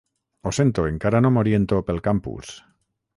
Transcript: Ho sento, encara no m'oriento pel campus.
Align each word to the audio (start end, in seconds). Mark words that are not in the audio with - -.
Ho 0.49 0.53
sento, 0.59 0.85
encara 0.93 1.21
no 1.25 1.31
m'oriento 1.35 1.81
pel 1.91 2.01
campus. 2.09 2.55